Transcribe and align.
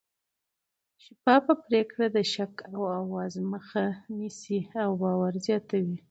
شفافه 1.03 1.53
پرېکړې 1.65 2.07
د 2.15 2.17
شک 2.33 2.53
او 2.73 2.81
اوازو 3.01 3.41
مخه 3.53 3.85
نیسي 4.17 4.59
او 4.83 4.91
باور 5.01 5.33
زیاتوي 5.45 5.97